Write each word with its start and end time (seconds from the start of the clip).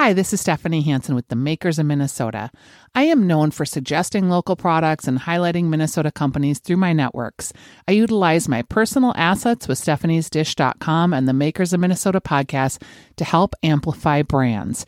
Hi, 0.00 0.14
this 0.14 0.32
is 0.32 0.40
Stephanie 0.40 0.80
Hansen 0.80 1.14
with 1.14 1.28
the 1.28 1.36
Makers 1.36 1.78
of 1.78 1.84
Minnesota. 1.84 2.50
I 2.94 3.02
am 3.02 3.26
known 3.26 3.50
for 3.50 3.66
suggesting 3.66 4.30
local 4.30 4.56
products 4.56 5.06
and 5.06 5.18
highlighting 5.18 5.64
Minnesota 5.66 6.10
companies 6.10 6.58
through 6.58 6.78
my 6.78 6.94
networks. 6.94 7.52
I 7.86 7.92
utilize 7.92 8.48
my 8.48 8.62
personal 8.62 9.12
assets 9.14 9.68
with 9.68 9.78
stephaniesdish.com 9.78 11.12
and 11.12 11.28
the 11.28 11.34
Makers 11.34 11.74
of 11.74 11.80
Minnesota 11.80 12.18
podcast 12.18 12.82
to 13.16 13.24
help 13.26 13.54
amplify 13.62 14.22
brands. 14.22 14.86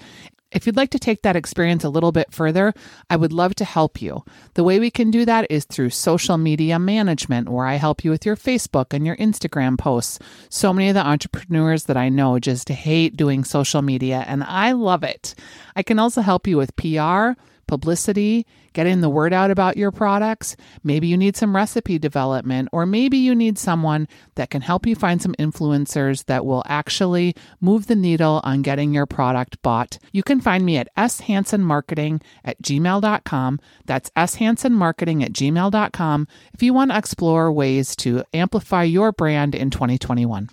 If 0.52 0.66
you'd 0.66 0.76
like 0.76 0.90
to 0.90 0.98
take 0.98 1.22
that 1.22 1.36
experience 1.36 1.82
a 1.82 1.88
little 1.88 2.12
bit 2.12 2.32
further, 2.32 2.74
I 3.08 3.16
would 3.16 3.32
love 3.32 3.54
to 3.56 3.64
help 3.64 4.02
you. 4.02 4.24
The 4.54 4.64
way 4.64 4.78
we 4.78 4.90
can 4.90 5.10
do 5.10 5.24
that 5.24 5.50
is 5.50 5.64
through 5.64 5.90
social 5.90 6.36
media 6.36 6.78
management, 6.78 7.48
where 7.48 7.66
I 7.66 7.76
help 7.76 8.04
you 8.04 8.10
with 8.10 8.26
your 8.26 8.36
Facebook 8.36 8.92
and 8.92 9.06
your 9.06 9.16
Instagram 9.16 9.78
posts. 9.78 10.18
So 10.50 10.72
many 10.72 10.88
of 10.88 10.94
the 10.94 11.06
entrepreneurs 11.06 11.84
that 11.84 11.96
I 11.96 12.08
know 12.08 12.38
just 12.38 12.68
hate 12.68 13.16
doing 13.16 13.44
social 13.44 13.82
media, 13.82 14.24
and 14.26 14.44
I 14.44 14.72
love 14.72 15.02
it. 15.02 15.34
I 15.74 15.82
can 15.82 15.98
also 15.98 16.20
help 16.20 16.46
you 16.46 16.56
with 16.56 16.76
PR 16.76 17.32
publicity, 17.66 18.46
getting 18.72 19.00
the 19.00 19.08
word 19.08 19.32
out 19.32 19.50
about 19.50 19.76
your 19.76 19.90
products. 19.90 20.56
Maybe 20.82 21.06
you 21.06 21.16
need 21.16 21.36
some 21.36 21.54
recipe 21.54 21.98
development, 21.98 22.68
or 22.72 22.86
maybe 22.86 23.18
you 23.18 23.34
need 23.34 23.58
someone 23.58 24.08
that 24.34 24.50
can 24.50 24.62
help 24.62 24.86
you 24.86 24.94
find 24.94 25.20
some 25.20 25.34
influencers 25.38 26.26
that 26.26 26.44
will 26.44 26.62
actually 26.66 27.34
move 27.60 27.86
the 27.86 27.96
needle 27.96 28.40
on 28.44 28.62
getting 28.62 28.94
your 28.94 29.06
product 29.06 29.60
bought. 29.62 29.98
You 30.12 30.22
can 30.22 30.40
find 30.40 30.64
me 30.64 30.76
at 30.76 30.88
shansenmarketing 30.96 32.22
at 32.44 32.60
gmail.com. 32.62 33.60
That's 33.84 34.10
shansenmarketing 34.10 35.22
at 35.22 35.32
gmail.com 35.32 36.28
if 36.54 36.62
you 36.62 36.74
want 36.74 36.90
to 36.90 36.98
explore 36.98 37.52
ways 37.52 37.96
to 37.96 38.24
amplify 38.32 38.84
your 38.84 39.12
brand 39.12 39.54
in 39.54 39.70
2021. 39.70 40.48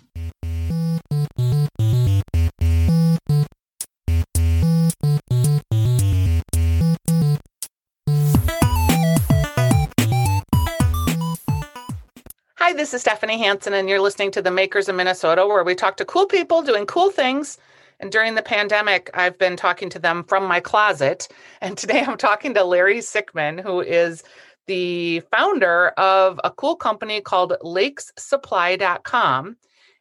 Hi, 12.70 12.76
this 12.76 12.94
is 12.94 13.00
Stephanie 13.00 13.38
Hansen, 13.38 13.72
and 13.72 13.88
you're 13.88 14.00
listening 14.00 14.30
to 14.30 14.40
the 14.40 14.52
Makers 14.52 14.88
of 14.88 14.94
Minnesota, 14.94 15.44
where 15.44 15.64
we 15.64 15.74
talk 15.74 15.96
to 15.96 16.04
cool 16.04 16.26
people 16.26 16.62
doing 16.62 16.86
cool 16.86 17.10
things. 17.10 17.58
And 17.98 18.12
during 18.12 18.36
the 18.36 18.42
pandemic, 18.42 19.10
I've 19.12 19.36
been 19.36 19.56
talking 19.56 19.90
to 19.90 19.98
them 19.98 20.22
from 20.22 20.46
my 20.46 20.60
closet. 20.60 21.26
And 21.60 21.76
today 21.78 22.04
I'm 22.06 22.16
talking 22.16 22.54
to 22.54 22.62
Larry 22.62 22.98
Sickman, 22.98 23.60
who 23.60 23.80
is 23.80 24.22
the 24.68 25.18
founder 25.32 25.88
of 25.98 26.40
a 26.44 26.52
cool 26.52 26.76
company 26.76 27.20
called 27.20 27.56
lakesupply.com. 27.60 29.56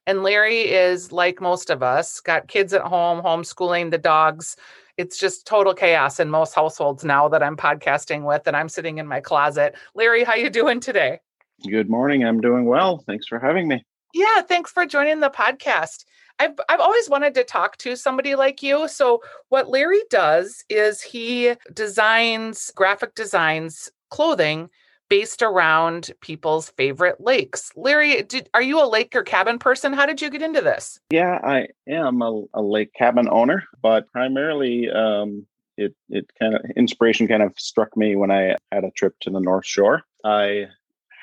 And 0.05 0.21
Larry 0.21 0.69
is 0.69 1.11
like 1.11 1.41
most 1.41 1.71
of 1.71 1.81
us, 1.81 2.19
got 2.19 2.49
kids 2.49 2.71
at 2.71 2.83
home, 2.83 3.23
homeschooling 3.23 3.89
the 3.89 3.97
dogs. 3.97 4.55
It's 4.95 5.17
just 5.17 5.47
total 5.47 5.73
chaos 5.73 6.19
in 6.19 6.29
most 6.29 6.53
households 6.53 7.03
now 7.03 7.29
that 7.29 7.41
I'm 7.41 7.57
podcasting 7.57 8.27
with 8.27 8.43
and 8.45 8.55
I'm 8.55 8.69
sitting 8.69 8.99
in 8.99 9.07
my 9.07 9.21
closet. 9.21 9.73
Larry, 9.95 10.23
how 10.23 10.35
you 10.35 10.51
doing 10.51 10.79
today? 10.79 11.19
Good 11.67 11.89
morning. 11.89 12.23
I'm 12.23 12.41
doing 12.41 12.65
well. 12.65 13.03
Thanks 13.05 13.27
for 13.27 13.39
having 13.39 13.67
me. 13.67 13.83
Yeah, 14.13 14.41
thanks 14.41 14.71
for 14.71 14.85
joining 14.85 15.19
the 15.19 15.29
podcast. 15.29 16.05
I've 16.39 16.59
I've 16.69 16.79
always 16.79 17.09
wanted 17.09 17.33
to 17.35 17.43
talk 17.43 17.77
to 17.77 17.95
somebody 17.95 18.35
like 18.35 18.63
you. 18.63 18.87
So 18.87 19.21
what 19.49 19.69
Larry 19.69 20.01
does 20.09 20.63
is 20.69 21.01
he 21.01 21.53
designs 21.73 22.71
graphic 22.75 23.13
designs 23.13 23.91
clothing 24.09 24.69
based 25.09 25.41
around 25.41 26.11
people's 26.21 26.69
favorite 26.69 27.19
lakes. 27.19 27.71
Larry, 27.75 28.21
did, 28.21 28.47
are 28.53 28.61
you 28.61 28.81
a 28.81 28.85
lake 28.87 29.15
or 29.15 29.23
cabin 29.23 29.57
person? 29.57 29.91
How 29.91 30.05
did 30.05 30.21
you 30.21 30.29
get 30.29 30.43
into 30.43 30.61
this? 30.61 30.99
Yeah, 31.09 31.39
I 31.43 31.67
am 31.87 32.21
a, 32.21 32.43
a 32.53 32.61
lake 32.61 32.93
cabin 32.93 33.27
owner, 33.29 33.63
but 33.81 34.09
primarily 34.11 34.89
um, 34.89 35.47
it 35.77 35.95
it 36.09 36.29
kind 36.39 36.55
of 36.55 36.61
inspiration 36.75 37.27
kind 37.27 37.43
of 37.43 37.53
struck 37.57 37.97
me 37.97 38.15
when 38.15 38.31
I 38.31 38.55
had 38.71 38.83
a 38.83 38.91
trip 38.91 39.15
to 39.21 39.29
the 39.29 39.39
North 39.39 39.65
Shore. 39.65 40.03
I 40.23 40.67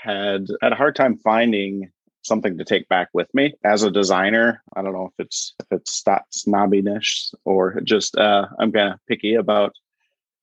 had 0.06 0.46
had 0.62 0.72
a 0.72 0.76
hard 0.76 0.96
time 0.96 1.18
finding 1.18 1.90
something 2.22 2.58
to 2.58 2.64
take 2.64 2.88
back 2.88 3.08
with 3.12 3.32
me 3.34 3.54
as 3.64 3.82
a 3.82 3.90
designer. 3.90 4.62
I 4.74 4.82
don't 4.82 4.92
know 4.92 5.06
if 5.06 5.24
it's 5.24 5.54
if 5.60 5.66
it's 5.70 6.02
that 6.02 6.24
snobbiness 6.32 7.34
or 7.44 7.80
just 7.82 8.16
uh, 8.16 8.46
I'm 8.58 8.72
kind 8.72 8.92
of 8.92 9.00
picky 9.08 9.34
about 9.34 9.74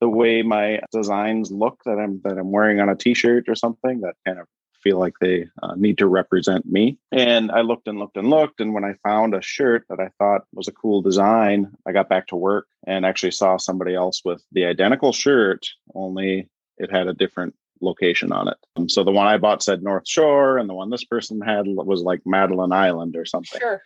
the 0.00 0.08
way 0.08 0.42
my 0.42 0.80
designs 0.92 1.50
look 1.50 1.80
that 1.84 1.98
I'm 1.98 2.20
that 2.24 2.38
I'm 2.38 2.52
wearing 2.52 2.80
on 2.80 2.88
a 2.88 2.96
t-shirt 2.96 3.48
or 3.48 3.54
something 3.54 4.00
that 4.00 4.14
kind 4.26 4.38
of 4.38 4.46
feel 4.82 4.98
like 4.98 5.14
they 5.18 5.46
uh, 5.62 5.74
need 5.76 5.96
to 5.96 6.06
represent 6.06 6.66
me. 6.66 6.98
And 7.10 7.50
I 7.50 7.62
looked 7.62 7.88
and 7.88 7.98
looked 7.98 8.18
and 8.18 8.28
looked 8.28 8.60
and 8.60 8.74
when 8.74 8.84
I 8.84 8.96
found 9.02 9.34
a 9.34 9.40
shirt 9.40 9.86
that 9.88 9.98
I 9.98 10.10
thought 10.18 10.42
was 10.52 10.68
a 10.68 10.72
cool 10.72 11.00
design, 11.00 11.72
I 11.86 11.92
got 11.92 12.10
back 12.10 12.26
to 12.28 12.36
work 12.36 12.66
and 12.86 13.06
actually 13.06 13.32
saw 13.32 13.56
somebody 13.56 13.94
else 13.94 14.22
with 14.24 14.42
the 14.52 14.66
identical 14.66 15.12
shirt 15.12 15.66
only 15.94 16.50
it 16.76 16.90
had 16.90 17.06
a 17.06 17.14
different 17.14 17.54
location 17.80 18.32
on 18.32 18.48
it. 18.48 18.56
Um, 18.76 18.88
so 18.88 19.04
the 19.04 19.12
one 19.12 19.26
I 19.26 19.38
bought 19.38 19.62
said 19.62 19.82
North 19.82 20.08
Shore, 20.08 20.58
and 20.58 20.68
the 20.68 20.74
one 20.74 20.90
this 20.90 21.04
person 21.04 21.40
had 21.40 21.66
was 21.66 22.02
like 22.02 22.20
Madeline 22.24 22.72
Island 22.72 23.16
or 23.16 23.24
something. 23.24 23.60
Sure. 23.60 23.82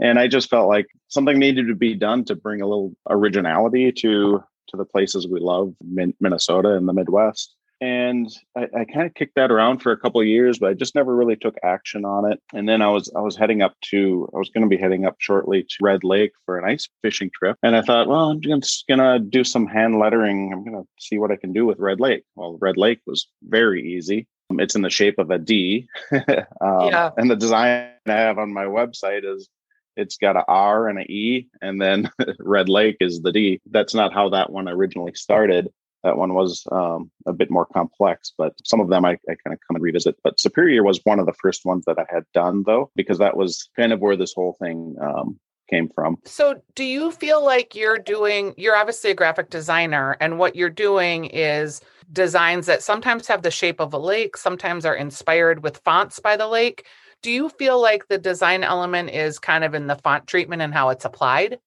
And 0.00 0.18
I 0.18 0.26
just 0.26 0.50
felt 0.50 0.68
like 0.68 0.86
something 1.08 1.38
needed 1.38 1.68
to 1.68 1.74
be 1.74 1.94
done 1.94 2.24
to 2.24 2.34
bring 2.34 2.60
a 2.60 2.66
little 2.66 2.96
originality 3.08 3.92
to 3.92 4.42
to 4.68 4.76
the 4.76 4.84
places 4.84 5.28
we 5.28 5.40
love, 5.40 5.74
Minnesota 6.20 6.70
and 6.70 6.88
the 6.88 6.92
Midwest. 6.92 7.54
And 7.80 8.28
I, 8.56 8.62
I 8.62 8.84
kind 8.84 9.06
of 9.06 9.14
kicked 9.14 9.34
that 9.36 9.50
around 9.50 9.78
for 9.78 9.92
a 9.92 9.98
couple 9.98 10.20
of 10.20 10.26
years, 10.26 10.58
but 10.58 10.70
I 10.70 10.74
just 10.74 10.94
never 10.94 11.14
really 11.14 11.36
took 11.36 11.56
action 11.62 12.04
on 12.04 12.30
it. 12.30 12.40
And 12.52 12.68
then 12.68 12.82
I 12.82 12.88
was 12.88 13.12
I 13.16 13.20
was 13.20 13.36
heading 13.36 13.62
up 13.62 13.74
to 13.90 14.28
I 14.34 14.38
was 14.38 14.50
going 14.50 14.62
to 14.62 14.68
be 14.68 14.80
heading 14.80 15.04
up 15.04 15.16
shortly 15.18 15.62
to 15.62 15.76
Red 15.80 16.04
Lake 16.04 16.32
for 16.46 16.58
an 16.58 16.64
ice 16.64 16.88
fishing 17.02 17.30
trip, 17.34 17.58
and 17.62 17.76
I 17.76 17.82
thought, 17.82 18.08
well, 18.08 18.30
I'm 18.30 18.40
just 18.40 18.86
gonna 18.88 19.18
do 19.18 19.44
some 19.44 19.66
hand 19.66 19.98
lettering. 19.98 20.52
I'm 20.52 20.64
gonna 20.64 20.84
see 20.98 21.18
what 21.18 21.30
I 21.30 21.36
can 21.36 21.52
do 21.52 21.66
with 21.66 21.78
Red 21.78 22.00
Lake. 22.00 22.24
Well, 22.36 22.58
Red 22.60 22.76
Lake 22.76 23.00
was 23.06 23.26
very 23.42 23.94
easy. 23.94 24.26
It's 24.50 24.74
in 24.74 24.82
the 24.82 24.90
shape 24.90 25.18
of 25.18 25.30
a 25.30 25.38
D, 25.38 25.88
um, 26.12 26.22
yeah. 26.60 27.10
and 27.16 27.30
the 27.30 27.36
design 27.36 27.90
I 28.06 28.12
have 28.12 28.38
on 28.38 28.52
my 28.52 28.64
website 28.64 29.24
is 29.24 29.48
it's 29.96 30.16
got 30.16 30.36
a 30.36 30.44
R 30.46 30.88
and 30.88 30.98
a 30.98 31.02
E, 31.02 31.48
and 31.62 31.80
then 31.80 32.10
Red 32.38 32.68
Lake 32.68 32.96
is 33.00 33.22
the 33.22 33.32
D. 33.32 33.60
That's 33.70 33.94
not 33.94 34.12
how 34.12 34.30
that 34.30 34.50
one 34.50 34.68
originally 34.68 35.14
started. 35.14 35.68
That 36.04 36.18
one 36.18 36.34
was 36.34 36.64
um, 36.70 37.10
a 37.26 37.32
bit 37.32 37.50
more 37.50 37.66
complex, 37.66 38.32
but 38.36 38.54
some 38.62 38.80
of 38.80 38.90
them 38.90 39.04
I, 39.04 39.12
I 39.12 39.34
kind 39.42 39.54
of 39.54 39.58
come 39.66 39.76
and 39.76 39.82
revisit. 39.82 40.16
But 40.22 40.38
Superior 40.38 40.82
was 40.82 41.00
one 41.04 41.18
of 41.18 41.26
the 41.26 41.32
first 41.32 41.64
ones 41.64 41.84
that 41.86 41.98
I 41.98 42.04
had 42.08 42.24
done, 42.34 42.62
though, 42.64 42.90
because 42.94 43.18
that 43.18 43.36
was 43.36 43.68
kind 43.74 43.92
of 43.92 44.00
where 44.00 44.16
this 44.16 44.34
whole 44.34 44.54
thing 44.60 44.96
um, 45.00 45.40
came 45.68 45.88
from. 45.88 46.18
So, 46.24 46.60
do 46.74 46.84
you 46.84 47.10
feel 47.10 47.44
like 47.44 47.74
you're 47.74 47.98
doing, 47.98 48.54
you're 48.58 48.76
obviously 48.76 49.10
a 49.10 49.14
graphic 49.14 49.48
designer, 49.48 50.16
and 50.20 50.38
what 50.38 50.56
you're 50.56 50.68
doing 50.70 51.24
is 51.24 51.80
designs 52.12 52.66
that 52.66 52.82
sometimes 52.82 53.26
have 53.28 53.42
the 53.42 53.50
shape 53.50 53.80
of 53.80 53.94
a 53.94 53.98
lake, 53.98 54.36
sometimes 54.36 54.84
are 54.84 54.94
inspired 54.94 55.62
with 55.62 55.78
fonts 55.78 56.20
by 56.20 56.36
the 56.36 56.48
lake. 56.48 56.86
Do 57.22 57.30
you 57.30 57.48
feel 57.48 57.80
like 57.80 58.08
the 58.08 58.18
design 58.18 58.62
element 58.62 59.08
is 59.08 59.38
kind 59.38 59.64
of 59.64 59.72
in 59.72 59.86
the 59.86 59.96
font 59.96 60.26
treatment 60.26 60.60
and 60.60 60.74
how 60.74 60.90
it's 60.90 61.06
applied? 61.06 61.58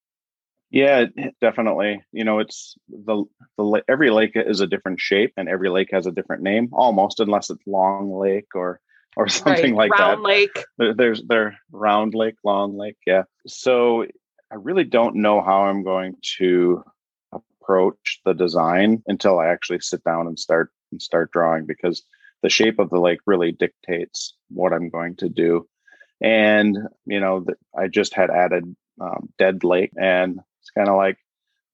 Yeah, 0.69 1.05
definitely. 1.39 2.03
You 2.11 2.25
know, 2.25 2.39
it's 2.39 2.75
the 2.89 3.23
the 3.57 3.83
every 3.87 4.09
lake 4.09 4.33
is 4.35 4.59
a 4.59 4.67
different 4.67 4.99
shape, 4.99 5.33
and 5.37 5.47
every 5.47 5.69
lake 5.69 5.89
has 5.91 6.07
a 6.07 6.11
different 6.11 6.43
name, 6.43 6.69
almost 6.73 7.19
unless 7.19 7.49
it's 7.49 7.65
Long 7.65 8.11
Lake 8.13 8.49
or 8.53 8.81
or 9.15 9.27
something 9.27 9.75
right. 9.75 9.89
like 9.89 9.99
round 9.99 10.23
that. 10.25 10.27
Lake. 10.27 10.63
There, 10.77 10.93
there's 10.93 11.23
there 11.27 11.57
Round 11.71 12.13
Lake, 12.13 12.35
Long 12.43 12.77
Lake. 12.77 12.97
Yeah. 13.05 13.23
So 13.47 14.05
I 14.51 14.55
really 14.55 14.83
don't 14.83 15.17
know 15.17 15.41
how 15.41 15.63
I'm 15.63 15.83
going 15.83 16.15
to 16.37 16.83
approach 17.31 18.21
the 18.25 18.33
design 18.33 19.03
until 19.07 19.39
I 19.39 19.47
actually 19.47 19.79
sit 19.79 20.03
down 20.03 20.27
and 20.27 20.37
start 20.37 20.71
and 20.91 21.01
start 21.01 21.31
drawing 21.31 21.65
because 21.65 22.03
the 22.43 22.49
shape 22.49 22.79
of 22.79 22.89
the 22.89 22.99
lake 22.99 23.19
really 23.25 23.51
dictates 23.51 24.35
what 24.49 24.71
I'm 24.71 24.89
going 24.89 25.15
to 25.17 25.29
do. 25.29 25.67
And 26.21 26.77
you 27.05 27.19
know, 27.19 27.45
I 27.77 27.87
just 27.87 28.13
had 28.13 28.29
added 28.29 28.75
um, 28.99 29.29
Dead 29.37 29.63
Lake, 29.63 29.91
and 29.95 30.39
kind 30.77 30.89
of 30.89 30.97
like, 30.97 31.17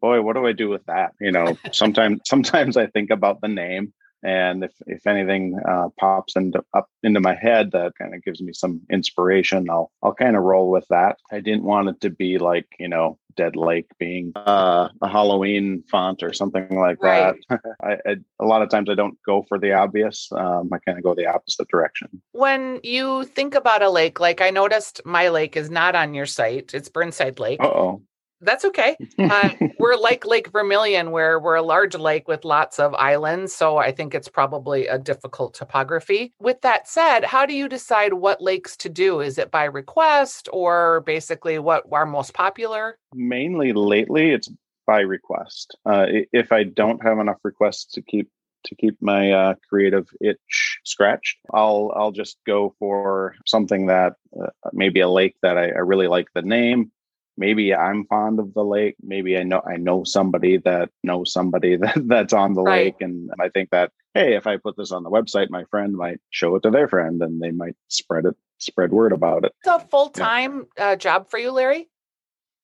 boy, 0.02 0.22
what 0.22 0.36
do 0.36 0.46
I 0.46 0.54
do 0.54 0.70
with 0.70 0.86
that? 0.86 1.14
You 1.20 1.32
know, 1.32 1.58
sometimes 1.72 2.22
sometimes 2.26 2.78
I 2.78 2.88
think 2.88 3.10
about 3.10 3.42
the 3.42 3.48
name, 3.48 3.94
and 4.24 4.64
if 4.64 4.72
if 4.88 5.06
anything 5.06 5.60
uh, 5.68 5.90
pops 6.00 6.36
into 6.36 6.64
up 6.74 6.88
into 7.04 7.20
my 7.20 7.36
head 7.36 7.72
that 7.72 7.94
kind 7.98 8.16
of 8.16 8.24
gives 8.24 8.42
me 8.42 8.54
some 8.54 8.82
inspiration, 8.90 9.70
I'll 9.70 9.92
I'll 10.02 10.14
kind 10.14 10.36
of 10.36 10.44
roll 10.44 10.70
with 10.70 10.86
that. 10.90 11.18
I 11.32 11.40
didn't 11.40 11.64
want 11.64 11.90
it 11.90 12.02
to 12.02 12.10
be 12.10 12.38
like 12.38 12.68
you 12.80 12.88
know 12.88 13.18
Dead 13.36 13.56
Lake 13.56 13.88
being 14.00 14.32
uh, 14.36 14.90
a 15.02 15.08
Halloween 15.08 15.84
font 15.90 16.24
or 16.24 16.34
something 16.34 16.80
like 16.80 17.02
right. 17.02 17.36
that. 17.50 17.60
I, 17.84 18.12
I, 18.12 18.16
a 18.40 18.46
lot 18.46 18.62
of 18.62 18.70
times 18.70 18.90
I 18.90 18.96
don't 18.96 19.18
go 19.26 19.44
for 19.48 19.60
the 19.60 19.74
obvious. 19.74 20.30
Um, 20.32 20.70
I 20.72 20.78
kind 20.80 20.98
of 20.98 21.04
go 21.04 21.16
the 21.16 21.28
opposite 21.28 21.68
direction. 21.68 22.22
When 22.32 22.80
you 22.84 23.26
think 23.26 23.56
about 23.56 23.82
a 23.82 23.90
lake, 23.90 24.20
like 24.20 24.42
I 24.42 24.50
noticed 24.50 25.02
my 25.06 25.30
lake 25.30 25.58
is 25.58 25.70
not 25.70 25.96
on 25.96 26.14
your 26.14 26.26
site, 26.26 26.74
it's 26.74 26.90
Burntside 26.90 27.40
Lake. 27.40 27.62
oh. 27.64 28.02
That's 28.44 28.66
okay. 28.66 28.98
Uh, 29.18 29.50
we're 29.80 29.96
like 29.96 30.26
Lake 30.26 30.52
Vermilion, 30.52 31.12
where 31.12 31.40
we're 31.40 31.56
a 31.56 31.62
large 31.62 31.96
lake 31.96 32.28
with 32.28 32.46
lots 32.46 32.80
of 32.80 32.94
islands. 32.96 33.54
So 33.54 33.78
I 33.78 33.92
think 33.92 34.14
it's 34.14 34.28
probably 34.28 34.88
a 34.88 34.98
difficult 34.98 35.54
topography. 35.54 36.34
With 36.40 36.62
that 36.62 36.88
said, 36.88 37.24
how 37.24 37.46
do 37.46 37.54
you 37.54 37.68
decide 37.68 38.14
what 38.14 38.42
lakes 38.42 38.78
to 38.78 38.90
do? 38.90 39.22
Is 39.22 39.38
it 39.38 39.52
by 39.52 39.66
request 39.66 40.50
or 40.52 41.02
basically 41.02 41.60
what 41.60 41.84
are 41.92 42.06
most 42.06 42.34
popular? 42.34 42.98
Mainly 43.14 43.74
lately, 43.74 44.32
it's 44.32 44.50
by 44.86 45.00
request. 45.00 45.78
Uh, 45.86 46.06
if 46.32 46.52
I 46.52 46.64
don't 46.64 47.04
have 47.04 47.20
enough 47.20 47.40
requests 47.44 47.86
to 47.94 48.02
keep 48.02 48.30
to 48.66 48.76
keep 48.76 48.96
my 49.02 49.32
uh, 49.32 49.56
creative 49.68 50.08
itch 50.22 50.80
scratched, 50.86 51.38
I'll 51.54 51.92
I'll 51.96 52.12
just 52.12 52.38
go 52.46 52.76
for 52.80 53.36
something 53.46 53.88
that 53.88 54.14
uh, 54.40 54.48
maybe 54.72 55.02
a 55.02 55.10
lake 55.10 55.36
that 55.42 55.58
I, 55.58 55.66
I 55.66 55.80
really 55.80 56.08
like 56.08 56.28
the 56.34 56.42
name. 56.42 56.92
Maybe 57.38 57.74
I'm 57.74 58.06
fond 58.06 58.40
of 58.40 58.54
the 58.54 58.64
lake. 58.64 58.96
Maybe 59.02 59.38
I 59.38 59.44
know 59.44 59.62
I 59.68 59.78
know 59.78 60.04
somebody 60.04 60.58
that 60.58 60.90
knows 61.04 61.34
somebody 61.34 61.76
that, 61.78 62.08
that's 62.08 62.34
on 62.34 62.54
the 62.54 62.64
right. 62.64 62.86
lake, 62.86 62.96
and 63.02 63.32
I 63.40 63.50
think 63.50 63.70
that 63.72 63.92
hey, 64.14 64.36
if 64.36 64.46
I 64.46 64.58
put 64.58 64.78
this 64.78 64.92
on 64.92 65.04
the 65.04 65.10
website, 65.10 65.50
my 65.50 65.64
friend 65.66 65.96
might 65.96 66.20
show 66.30 66.56
it 66.56 66.64
to 66.64 66.72
their 66.72 66.88
friend, 66.88 67.22
and 67.22 67.42
they 67.42 67.52
might 67.52 67.76
spread 67.88 68.26
it, 68.26 68.36
spread 68.60 68.92
word 68.92 69.12
about 69.12 69.46
it. 69.46 69.54
It's 69.60 69.84
a 69.84 69.88
full 69.88 70.10
time 70.10 70.68
yeah. 70.78 70.90
uh, 70.90 70.96
job 70.96 71.30
for 71.30 71.40
you, 71.40 71.52
Larry. 71.52 71.90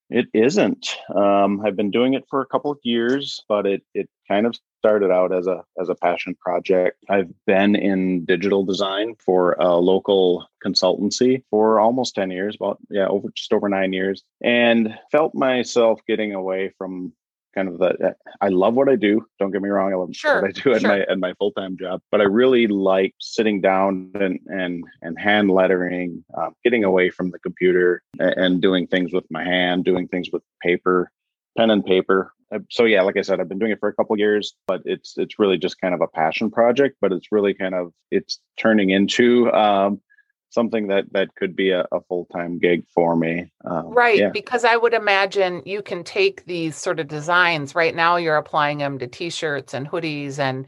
It 0.10 0.28
isn't. 0.34 0.96
Um, 1.14 1.62
I've 1.64 1.76
been 1.76 1.92
doing 1.92 2.16
it 2.16 2.26
for 2.30 2.42
a 2.42 2.46
couple 2.46 2.72
of 2.72 2.80
years, 2.84 3.44
but 3.48 3.66
it 3.66 3.84
it 3.94 4.10
kind 4.28 4.46
of 4.46 4.56
started 4.80 5.12
out 5.12 5.34
as 5.34 5.48
a 5.48 5.64
as 5.80 5.90
a 5.90 5.96
passion 5.96 6.36
project. 6.36 6.98
I've 7.10 7.30
been 7.46 7.76
in 7.76 8.26
digital 8.26 8.64
design 8.64 9.16
for 9.24 9.54
a 9.60 9.76
local 9.76 10.48
consultancy 10.66 11.44
for 11.50 11.80
almost 11.80 12.16
10 12.16 12.32
years, 12.32 12.56
about 12.56 12.80
yeah, 12.90 13.08
over 13.08 13.30
just 13.36 13.54
over 13.54 13.70
9 13.70 13.94
years 13.94 14.24
and 14.42 14.98
felt 15.12 15.36
myself 15.36 16.00
getting 16.08 16.34
away 16.34 16.72
from 16.78 17.14
kind 17.56 17.68
of 17.68 17.80
the 17.80 18.16
I 18.42 18.50
love 18.50 18.76
what 18.76 18.90
I 18.90 18.96
do. 18.96 19.26
Don't 19.40 19.52
get 19.52 19.62
me 19.62 19.70
wrong, 19.70 19.92
I 19.92 19.96
love 19.96 20.10
sure, 20.14 20.42
what 20.42 20.50
I 20.50 20.52
do 20.52 20.74
at 20.74 20.82
sure. 20.82 20.90
my 20.90 21.00
at 21.02 21.20
my 21.20 21.34
full 21.34 21.52
time 21.52 21.78
job. 21.78 22.02
But 22.12 22.22
I 22.22 22.26
really 22.26 22.68
like 22.68 23.14
sitting 23.20 23.62
down 23.62 24.12
and 24.16 24.40
and 24.48 24.84
and 25.02 25.20
hand 25.20 25.52
lettering, 25.52 26.24
um, 26.38 26.56
getting 26.64 26.84
away 26.84 27.10
from 27.10 27.32
the 27.32 27.40
computer 27.40 28.02
and, 28.20 28.34
and 28.38 28.62
doing 28.62 28.88
things 28.88 29.14
with 29.14 29.26
my 29.30 29.44
hand, 29.44 29.86
doing 29.86 30.08
things 30.08 30.30
with 30.32 30.44
paper, 30.62 31.12
pen 31.58 31.70
and 31.70 31.86
paper. 31.86 32.34
Uh, 32.54 32.60
so 32.70 32.86
yeah, 32.86 33.02
like 33.02 33.18
I 33.18 33.22
said, 33.22 33.40
I've 33.40 33.50
been 33.50 33.60
doing 33.60 33.72
it 33.72 33.80
for 33.80 33.90
a 33.90 33.94
couple 33.94 34.18
years, 34.18 34.54
but 34.68 34.82
it's 34.86 35.18
it's 35.18 35.40
really 35.40 35.58
just 35.58 35.80
kind 35.80 35.94
of 35.94 36.02
a 36.02 36.08
passion 36.08 36.50
project. 36.52 36.98
But 37.02 37.12
it's 37.12 37.32
really 37.32 37.54
kind 37.54 37.76
of 37.76 37.94
it's 38.12 38.40
turning 38.58 38.90
into 38.90 39.52
um, 39.54 40.02
something 40.50 40.88
that 40.88 41.06
that 41.14 41.36
could 41.36 41.56
be 41.56 41.72
a, 41.72 41.86
a 41.92 42.02
full-time 42.08 42.60
gig 42.60 42.84
for 42.94 43.16
me 43.16 43.52
um, 43.66 43.90
right 43.90 44.20
yeah. 44.20 44.30
because 44.30 44.66
i 44.66 44.76
would 44.76 44.94
imagine 44.94 45.62
you 45.66 45.82
can 45.82 46.04
take 46.04 46.46
these 46.46 46.76
sort 46.76 47.00
of 47.00 47.08
designs 47.08 47.76
right 47.76 47.96
now 47.96 48.16
you're 48.16 48.36
applying 48.36 48.80
them 48.80 49.00
to 49.00 49.08
t-shirts 49.08 49.74
and 49.74 49.90
hoodies 49.90 50.40
and 50.40 50.66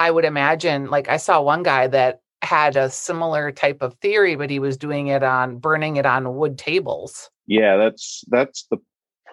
i 0.00 0.10
would 0.10 0.24
imagine 0.24 0.90
like 0.90 1.08
i 1.08 1.16
saw 1.16 1.40
one 1.40 1.62
guy 1.62 1.86
that 1.86 2.20
had 2.42 2.76
a 2.76 2.88
similar 2.88 3.50
type 3.50 3.82
of 3.82 3.94
theory 3.94 4.36
but 4.36 4.50
he 4.50 4.58
was 4.58 4.76
doing 4.76 5.08
it 5.08 5.22
on 5.22 5.58
burning 5.58 5.96
it 5.96 6.06
on 6.06 6.36
wood 6.36 6.56
tables 6.56 7.30
yeah 7.46 7.76
that's 7.76 8.24
that's 8.28 8.64
the 8.70 8.78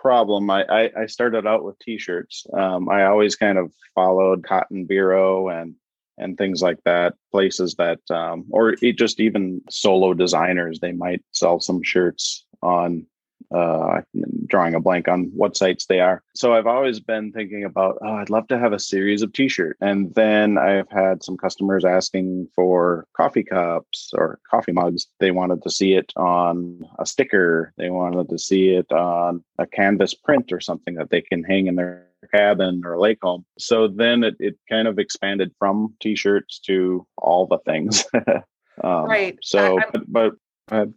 problem 0.05 0.51
i 0.51 0.63
i, 0.69 0.91
I 1.01 1.05
started 1.07 1.47
out 1.47 1.63
with 1.63 1.79
t-shirts. 1.79 2.45
Um, 2.53 2.89
i 2.89 3.05
always 3.05 3.35
kind 3.35 3.57
of 3.57 3.73
followed 3.95 4.43
cotton 4.43 4.85
bureau 4.85 5.49
and 5.49 5.73
and 6.19 6.37
things 6.37 6.61
like 6.61 6.77
that 6.85 7.15
places 7.31 7.73
that 7.79 7.99
um, 8.11 8.45
or 8.51 8.75
just 8.75 9.19
even 9.19 9.61
solo 9.67 10.13
designers 10.13 10.79
they 10.79 10.91
might 10.91 11.23
sell 11.31 11.59
some 11.59 11.81
shirts 11.81 12.45
on 12.61 13.07
uh, 13.53 14.01
drawing 14.47 14.75
a 14.75 14.79
blank 14.79 15.07
on 15.07 15.31
what 15.33 15.57
sites 15.57 15.85
they 15.85 15.99
are. 15.99 16.23
So 16.35 16.53
I've 16.53 16.67
always 16.67 16.99
been 16.99 17.31
thinking 17.31 17.63
about, 17.63 17.97
oh, 18.01 18.15
I'd 18.15 18.29
love 18.29 18.47
to 18.47 18.59
have 18.59 18.73
a 18.73 18.79
series 18.79 19.21
of 19.21 19.33
t-shirt. 19.33 19.77
And 19.81 20.13
then 20.15 20.57
I've 20.57 20.89
had 20.89 21.23
some 21.23 21.37
customers 21.37 21.85
asking 21.85 22.47
for 22.55 23.07
coffee 23.15 23.43
cups 23.43 24.11
or 24.13 24.39
coffee 24.49 24.71
mugs. 24.71 25.07
They 25.19 25.31
wanted 25.31 25.61
to 25.63 25.69
see 25.69 25.93
it 25.93 26.11
on 26.15 26.81
a 26.99 27.05
sticker. 27.05 27.73
They 27.77 27.89
wanted 27.89 28.29
to 28.29 28.39
see 28.39 28.69
it 28.69 28.91
on 28.91 29.43
a 29.57 29.67
canvas 29.67 30.13
print 30.13 30.51
or 30.51 30.59
something 30.59 30.95
that 30.95 31.09
they 31.09 31.21
can 31.21 31.43
hang 31.43 31.67
in 31.67 31.75
their 31.75 32.07
cabin 32.33 32.81
or 32.85 32.99
lake 32.99 33.19
home. 33.21 33.45
So 33.59 33.87
then 33.87 34.23
it, 34.23 34.35
it 34.39 34.57
kind 34.69 34.87
of 34.87 34.99
expanded 34.99 35.53
from 35.59 35.93
t-shirts 36.01 36.59
to 36.61 37.05
all 37.17 37.45
the 37.45 37.59
things. 37.59 38.03
um, 38.83 39.05
right. 39.05 39.37
So, 39.41 39.79
but, 40.07 40.33
but 40.67 40.89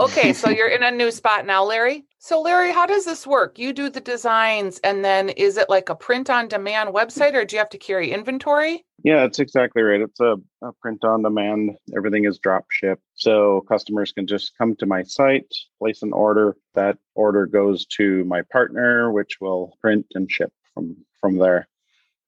okay, 0.00 0.32
so 0.32 0.48
you're 0.50 0.68
in 0.68 0.82
a 0.82 0.90
new 0.90 1.10
spot 1.10 1.46
now, 1.46 1.64
Larry. 1.64 2.04
So, 2.18 2.40
Larry, 2.40 2.72
how 2.72 2.86
does 2.86 3.04
this 3.04 3.26
work? 3.26 3.58
You 3.58 3.72
do 3.72 3.88
the 3.88 4.00
designs, 4.00 4.78
and 4.84 5.04
then 5.04 5.28
is 5.30 5.56
it 5.56 5.68
like 5.68 5.88
a 5.88 5.94
print 5.94 6.30
on 6.30 6.48
demand 6.48 6.94
website, 6.94 7.34
or 7.34 7.44
do 7.44 7.56
you 7.56 7.60
have 7.60 7.70
to 7.70 7.78
carry 7.78 8.10
inventory? 8.10 8.84
Yeah, 9.04 9.20
that's 9.20 9.38
exactly 9.38 9.82
right. 9.82 10.00
It's 10.00 10.20
a, 10.20 10.36
a 10.62 10.72
print 10.80 11.04
on 11.04 11.22
demand. 11.22 11.76
Everything 11.96 12.24
is 12.24 12.38
drop 12.38 12.66
shipped. 12.70 13.02
So, 13.14 13.62
customers 13.68 14.12
can 14.12 14.26
just 14.26 14.56
come 14.58 14.74
to 14.76 14.86
my 14.86 15.02
site, 15.02 15.52
place 15.78 16.02
an 16.02 16.12
order. 16.12 16.56
That 16.74 16.98
order 17.14 17.46
goes 17.46 17.86
to 17.96 18.24
my 18.24 18.42
partner, 18.50 19.12
which 19.12 19.38
will 19.40 19.76
print 19.80 20.06
and 20.14 20.30
ship 20.30 20.52
from, 20.74 20.96
from 21.20 21.38
there. 21.38 21.68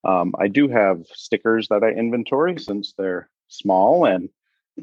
Um, 0.04 0.34
I 0.38 0.48
do 0.48 0.68
have 0.68 1.04
stickers 1.12 1.68
that 1.68 1.84
I 1.84 1.90
inventory 1.90 2.58
since 2.58 2.94
they're 2.96 3.28
small 3.48 4.06
and 4.06 4.28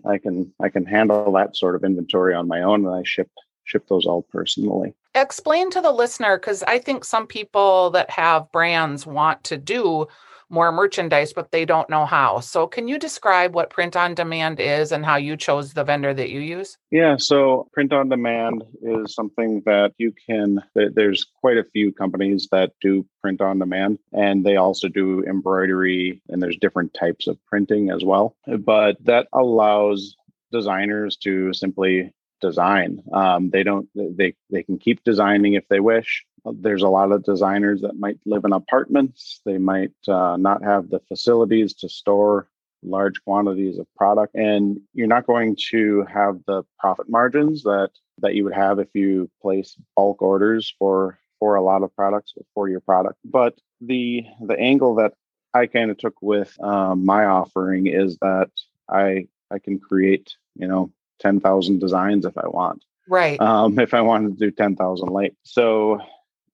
I 0.06 0.18
can 0.18 0.54
I 0.62 0.70
can 0.70 0.86
handle 0.86 1.32
that 1.34 1.56
sort 1.56 1.76
of 1.76 1.84
inventory 1.84 2.34
on 2.34 2.48
my 2.48 2.62
own, 2.62 2.86
and 2.86 2.96
I 2.96 3.04
ship 3.04 3.30
ship 3.64 3.88
those 3.88 4.06
all 4.06 4.24
personally. 4.24 4.94
Explain 5.16 5.70
to 5.72 5.82
the 5.82 5.92
listener 5.92 6.38
because 6.38 6.64
I 6.64 6.80
think 6.80 7.04
some 7.04 7.28
people 7.28 7.90
that 7.92 8.10
have 8.10 8.52
brands 8.52 9.06
want 9.06 9.44
to 9.46 9.58
do 9.58 10.08
more 10.50 10.72
merchandise, 10.72 11.34
but 11.34 11.52
they 11.52 11.66
don't 11.66 11.90
know 11.90 12.06
how. 12.06 12.40
So, 12.40 12.68
can 12.68 12.88
you 12.88 12.98
describe 12.98 13.54
what 13.54 13.70
print 13.70 13.96
on 13.96 14.14
demand 14.14 14.60
is 14.60 14.92
and 14.92 15.06
how 15.06 15.18
you 15.18 15.38
chose 15.38 15.74
the 15.74 15.84
vendor 15.84 16.14
that 16.14 16.30
you 16.30 16.40
use? 16.40 16.78
Yeah, 16.92 17.18
so 17.18 17.68
print 17.74 17.94
on 17.94 18.10
demand 18.10 18.64
is 18.82 19.14
something 19.14 19.62
that 19.66 19.94
you 19.98 20.14
can, 20.28 20.64
there's 20.74 21.26
quite 21.42 21.58
a 21.58 21.64
few 21.64 21.92
companies 21.92 22.48
that 22.52 22.74
do 22.82 23.06
print 23.22 23.42
on 23.42 23.60
demand, 23.60 24.00
and 24.14 24.46
they 24.46 24.56
also 24.56 24.88
do 24.88 25.24
embroidery, 25.24 26.22
and 26.30 26.42
there's 26.42 26.58
different 26.58 26.94
types 26.94 27.28
of 27.28 27.38
printing 27.46 27.90
as 27.90 28.04
well. 28.04 28.36
But 28.48 28.98
that 29.06 29.28
allows 29.34 30.16
designers 30.52 31.18
to 31.18 31.54
simply 31.54 32.14
design. 32.42 33.04
Um, 33.14 33.50
they 33.50 33.64
don't 33.64 33.90
they 33.96 34.36
they 34.50 34.64
can 34.64 34.78
keep 34.78 35.04
designing 35.04 35.54
if 35.54 35.68
they 35.70 35.80
wish. 35.80 36.26
There's 36.46 36.84
a 36.84 36.90
lot 36.90 37.12
of 37.12 37.24
designers 37.24 37.82
that 37.82 38.00
might 38.00 38.20
live 38.26 38.46
in 38.46 38.54
apartments. 38.54 39.42
They 39.46 39.58
might 39.58 39.94
uh, 40.08 40.38
not 40.38 40.64
have 40.64 40.90
the 40.90 41.00
facilities 41.08 41.74
to 41.76 41.90
store 41.90 42.48
large 42.84 43.22
quantities 43.24 43.80
of 43.80 43.88
product, 43.96 44.36
and 44.36 44.80
you're 44.94 45.08
not 45.08 45.28
going 45.28 45.58
to 45.72 46.06
have 46.14 46.40
the 46.46 46.64
profit 46.80 47.10
margins 47.10 47.64
that 47.64 47.90
that 48.20 48.34
you 48.34 48.44
would 48.44 48.54
have 48.54 48.80
if 48.80 48.88
you 48.94 49.30
place 49.42 49.76
bulk 49.96 50.22
orders 50.22 50.74
for 50.80 51.20
for 51.40 51.56
a 51.56 51.62
lot 51.62 51.84
of 51.84 51.96
products 51.96 52.34
for 52.54 52.70
your 52.70 52.82
product. 52.82 53.18
But 53.26 53.60
the 53.82 54.26
the 54.42 54.58
angle 54.58 54.96
that 54.96 55.14
I 55.54 55.66
kind 55.66 55.92
of 55.92 55.98
took 55.98 56.16
with 56.22 56.58
um, 56.64 57.06
my 57.06 57.26
offering 57.26 57.88
is 57.88 58.18
that 58.22 58.50
I 58.90 59.28
I 59.52 59.60
can 59.60 59.80
create 59.80 60.36
you 60.56 60.68
know 60.68 60.92
10,000 61.20 61.80
designs 61.80 62.26
if 62.26 62.38
I 62.38 62.48
want. 62.48 62.84
Right. 63.08 63.40
Um, 63.40 63.80
if 63.80 63.94
I 63.94 64.02
wanted 64.02 64.38
to 64.38 64.46
do 64.46 64.52
10,000 64.52 65.10
late. 65.10 65.34
So, 65.44 66.00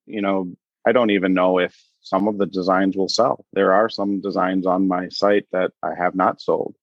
you 0.05 0.21
know, 0.21 0.53
I 0.85 0.91
don't 0.91 1.11
even 1.11 1.33
know 1.33 1.59
if 1.59 1.75
some 2.01 2.27
of 2.27 2.37
the 2.37 2.45
designs 2.45 2.95
will 2.95 3.09
sell. 3.09 3.45
There 3.53 3.73
are 3.73 3.89
some 3.89 4.21
designs 4.21 4.65
on 4.65 4.87
my 4.87 5.09
site 5.09 5.47
that 5.51 5.71
I 5.81 5.95
have 5.95 6.15
not 6.15 6.41
sold. 6.41 6.75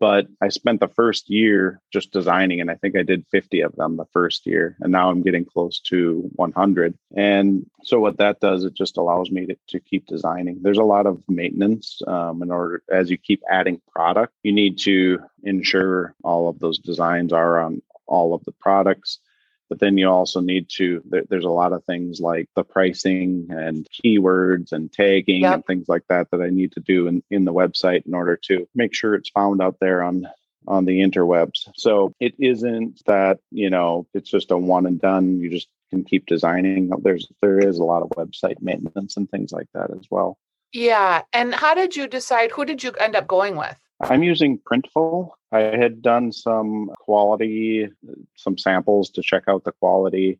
But 0.00 0.28
I 0.40 0.48
spent 0.48 0.78
the 0.78 0.88
first 0.88 1.28
year 1.28 1.80
just 1.92 2.12
designing, 2.12 2.60
and 2.60 2.70
I 2.70 2.76
think 2.76 2.96
I 2.96 3.02
did 3.02 3.26
50 3.32 3.62
of 3.62 3.74
them 3.74 3.96
the 3.96 4.06
first 4.12 4.46
year. 4.46 4.76
And 4.80 4.92
now 4.92 5.10
I'm 5.10 5.22
getting 5.22 5.44
close 5.44 5.80
to 5.88 6.30
100. 6.36 6.96
And 7.16 7.66
so, 7.82 7.98
what 7.98 8.18
that 8.18 8.38
does, 8.38 8.64
it 8.64 8.74
just 8.74 8.96
allows 8.96 9.30
me 9.30 9.46
to, 9.46 9.56
to 9.70 9.80
keep 9.80 10.06
designing. 10.06 10.60
There's 10.62 10.78
a 10.78 10.84
lot 10.84 11.06
of 11.06 11.22
maintenance 11.28 12.00
um, 12.06 12.42
in 12.42 12.50
order, 12.52 12.82
as 12.88 13.10
you 13.10 13.18
keep 13.18 13.42
adding 13.50 13.80
product, 13.90 14.34
you 14.44 14.52
need 14.52 14.78
to 14.80 15.18
ensure 15.42 16.14
all 16.22 16.48
of 16.48 16.60
those 16.60 16.78
designs 16.78 17.32
are 17.32 17.58
on 17.60 17.82
all 18.06 18.34
of 18.34 18.44
the 18.44 18.52
products 18.52 19.18
but 19.68 19.80
then 19.80 19.98
you 19.98 20.08
also 20.08 20.40
need 20.40 20.68
to 20.68 21.02
there, 21.08 21.24
there's 21.28 21.44
a 21.44 21.50
lot 21.50 21.72
of 21.72 21.84
things 21.84 22.20
like 22.20 22.48
the 22.54 22.64
pricing 22.64 23.46
and 23.50 23.86
keywords 24.04 24.72
and 24.72 24.92
tagging 24.92 25.42
yep. 25.42 25.54
and 25.54 25.66
things 25.66 25.88
like 25.88 26.04
that 26.08 26.30
that 26.30 26.40
i 26.40 26.50
need 26.50 26.72
to 26.72 26.80
do 26.80 27.06
in, 27.06 27.22
in 27.30 27.44
the 27.44 27.52
website 27.52 28.06
in 28.06 28.14
order 28.14 28.36
to 28.36 28.66
make 28.74 28.94
sure 28.94 29.14
it's 29.14 29.30
found 29.30 29.62
out 29.62 29.76
there 29.80 30.02
on 30.02 30.26
on 30.68 30.84
the 30.84 31.00
interwebs. 31.00 31.68
So 31.76 32.14
it 32.20 32.34
isn't 32.38 33.02
that 33.06 33.40
you 33.50 33.70
know 33.70 34.06
it's 34.14 34.30
just 34.30 34.50
a 34.50 34.56
one 34.56 34.86
and 34.86 35.00
done. 35.00 35.40
You 35.40 35.50
just 35.50 35.68
can 35.90 36.04
keep 36.04 36.26
designing. 36.26 36.90
There's 37.02 37.26
there 37.40 37.58
is 37.58 37.78
a 37.78 37.84
lot 37.84 38.02
of 38.02 38.10
website 38.10 38.60
maintenance 38.60 39.16
and 39.16 39.28
things 39.30 39.50
like 39.50 39.68
that 39.74 39.90
as 39.90 40.06
well. 40.10 40.38
Yeah 40.72 41.22
and 41.32 41.54
how 41.54 41.74
did 41.74 41.96
you 41.96 42.06
decide 42.06 42.50
who 42.50 42.66
did 42.66 42.82
you 42.82 42.92
end 43.00 43.16
up 43.16 43.26
going 43.26 43.56
with 43.56 43.76
I'm 44.00 44.22
using 44.22 44.58
Printful. 44.58 45.30
I 45.50 45.60
had 45.60 46.02
done 46.02 46.32
some 46.32 46.90
quality, 46.98 47.88
some 48.36 48.58
samples 48.58 49.10
to 49.10 49.22
check 49.22 49.44
out 49.48 49.64
the 49.64 49.72
quality. 49.72 50.38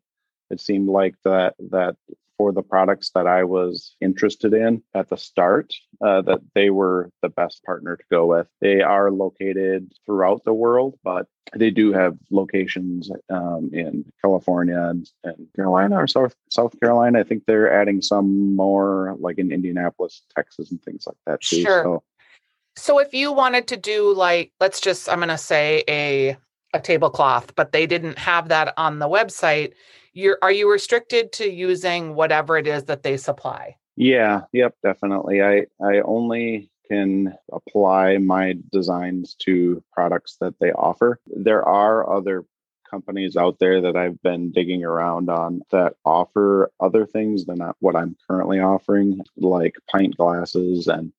It 0.49 0.61
seemed 0.61 0.87
like 0.87 1.15
that 1.23 1.55
that 1.71 1.95
for 2.39 2.53
the 2.53 2.63
products 2.63 3.11
that 3.13 3.27
I 3.27 3.43
was 3.43 3.97
interested 3.99 4.53
in 4.53 4.81
at 4.95 5.09
the 5.09 5.17
start, 5.17 5.73
uh, 6.01 6.21
that 6.21 6.39
they 6.55 6.69
were 6.69 7.11
the 7.21 7.27
best 7.27 7.61
partner 7.65 7.97
to 7.97 8.03
go 8.09 8.27
with. 8.27 8.47
They 8.61 8.81
are 8.81 9.11
located 9.11 9.91
throughout 10.05 10.45
the 10.45 10.53
world, 10.53 10.97
but 11.03 11.27
they 11.53 11.69
do 11.69 11.91
have 11.91 12.17
locations 12.31 13.11
um, 13.29 13.71
in 13.73 14.05
California 14.21 14.81
and, 14.81 15.09
and, 15.25 15.47
Carolina 15.53 15.97
or 15.97 16.07
South 16.07 16.33
South 16.49 16.79
Carolina. 16.79 17.19
I 17.19 17.23
think 17.23 17.43
they're 17.45 17.73
adding 17.73 18.01
some 18.01 18.55
more, 18.55 19.17
like 19.19 19.37
in 19.37 19.51
Indianapolis, 19.51 20.21
Texas, 20.33 20.71
and 20.71 20.81
things 20.81 21.05
like 21.05 21.17
that 21.25 21.41
too. 21.41 21.63
Sure. 21.63 21.83
So, 21.83 22.03
so 22.79 22.99
if 22.99 23.13
you 23.13 23.31
wanted 23.31 23.67
to 23.67 23.77
do 23.77 24.13
like, 24.13 24.51
let's 24.59 24.79
just, 24.79 25.09
I'm 25.09 25.19
going 25.19 25.29
to 25.29 25.37
say 25.37 25.83
a 25.89 26.37
a 26.73 26.79
tablecloth, 26.79 27.55
but 27.55 27.71
they 27.71 27.87
didn't 27.87 28.19
have 28.19 28.49
that 28.49 28.73
on 28.77 28.99
the 28.99 29.09
website. 29.09 29.73
You're 30.13 30.37
are 30.41 30.51
you 30.51 30.71
restricted 30.71 31.31
to 31.33 31.49
using 31.49 32.15
whatever 32.15 32.57
it 32.57 32.67
is 32.67 32.85
that 32.85 33.03
they 33.03 33.17
supply? 33.17 33.75
Yeah, 33.95 34.41
yep, 34.53 34.75
definitely. 34.83 35.41
I 35.41 35.65
I 35.81 36.01
only 36.05 36.69
can 36.89 37.33
apply 37.51 38.17
my 38.17 38.55
designs 38.71 39.35
to 39.45 39.83
products 39.93 40.37
that 40.41 40.55
they 40.59 40.71
offer. 40.71 41.19
There 41.27 41.67
are 41.67 42.11
other 42.11 42.45
companies 42.89 43.35
out 43.35 43.59
there 43.59 43.81
that 43.81 43.95
I've 43.95 44.21
been 44.23 44.51
digging 44.51 44.83
around 44.83 45.29
on 45.29 45.61
that 45.71 45.93
offer 46.05 46.71
other 46.79 47.05
things 47.05 47.45
than 47.45 47.61
uh, 47.61 47.73
what 47.79 47.95
I'm 47.95 48.17
currently 48.27 48.59
offering, 48.59 49.21
like 49.37 49.75
pint 49.91 50.17
glasses 50.17 50.87
and 50.87 51.11